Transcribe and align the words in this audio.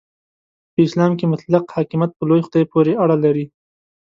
په 0.73 0.79
اسلام 0.87 1.11
کې 1.19 1.25
مطلق 1.33 1.63
حاکمیت 1.75 2.11
په 2.15 2.23
لوی 2.29 2.41
خدای 2.47 2.63
پورې 2.71 2.93
اړه 3.03 3.17
لري. 3.25 3.45